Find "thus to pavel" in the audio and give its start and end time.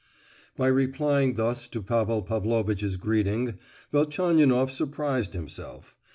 1.35-2.23